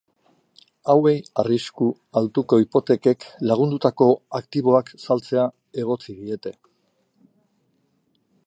Hauei 0.93 1.11
arrisku 1.43 1.89
altuko 2.21 2.59
hipotekek 2.63 3.27
lagundutako 3.51 4.09
aktiboak 4.41 4.93
saltzea 5.05 5.47
egotzi 5.85 6.21
diete. 6.23 6.59